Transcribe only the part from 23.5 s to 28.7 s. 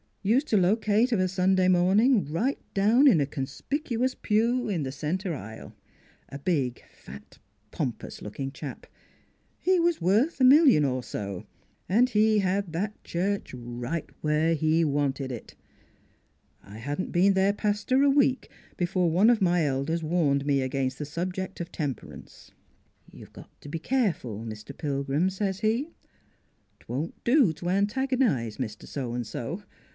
to be careful, Mr. Pilgrim,' says he;' 'twon't do to antagonize